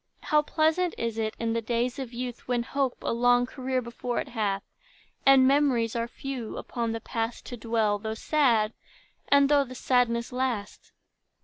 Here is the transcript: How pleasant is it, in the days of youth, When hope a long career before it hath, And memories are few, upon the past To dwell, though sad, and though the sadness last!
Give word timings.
How 0.23 0.41
pleasant 0.41 0.95
is 0.97 1.19
it, 1.19 1.35
in 1.37 1.53
the 1.53 1.61
days 1.61 1.99
of 1.99 2.11
youth, 2.11 2.47
When 2.47 2.63
hope 2.63 2.97
a 3.03 3.13
long 3.13 3.45
career 3.45 3.83
before 3.83 4.19
it 4.19 4.29
hath, 4.29 4.63
And 5.27 5.47
memories 5.47 5.95
are 5.95 6.07
few, 6.07 6.57
upon 6.57 6.91
the 6.91 6.99
past 7.01 7.45
To 7.45 7.55
dwell, 7.57 7.99
though 7.99 8.15
sad, 8.15 8.73
and 9.27 9.47
though 9.47 9.63
the 9.63 9.75
sadness 9.75 10.31
last! 10.31 10.91